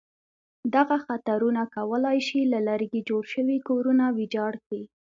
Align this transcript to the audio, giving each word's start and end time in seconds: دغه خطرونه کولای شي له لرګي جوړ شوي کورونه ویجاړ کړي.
دغه 0.75 0.97
خطرونه 1.07 1.61
کولای 1.75 2.19
شي 2.27 2.39
له 2.51 2.59
لرګي 2.67 3.01
جوړ 3.09 3.23
شوي 3.33 3.57
کورونه 3.67 4.05
ویجاړ 4.17 4.53
کړي. 4.65 4.83